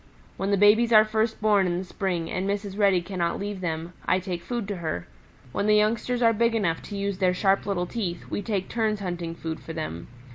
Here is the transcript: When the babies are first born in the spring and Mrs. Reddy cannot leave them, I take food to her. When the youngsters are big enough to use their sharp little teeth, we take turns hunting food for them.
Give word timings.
When 0.35 0.49
the 0.49 0.57
babies 0.57 0.91
are 0.91 1.05
first 1.05 1.39
born 1.43 1.67
in 1.67 1.77
the 1.77 1.83
spring 1.83 2.27
and 2.31 2.49
Mrs. 2.49 2.75
Reddy 2.75 3.03
cannot 3.03 3.37
leave 3.39 3.61
them, 3.61 3.93
I 4.03 4.17
take 4.17 4.41
food 4.41 4.67
to 4.69 4.77
her. 4.77 5.05
When 5.51 5.67
the 5.67 5.75
youngsters 5.75 6.23
are 6.23 6.33
big 6.33 6.55
enough 6.55 6.81
to 6.89 6.97
use 6.97 7.19
their 7.19 7.35
sharp 7.35 7.67
little 7.67 7.85
teeth, 7.85 8.25
we 8.27 8.41
take 8.41 8.67
turns 8.67 9.01
hunting 9.01 9.35
food 9.35 9.59
for 9.59 9.73
them. 9.73 10.07